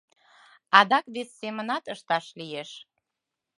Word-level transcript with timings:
Адак 0.79 1.05
вес 1.15 1.29
семынат 1.39 1.85
ышташ 1.93 2.25
лиеш. 2.39 2.71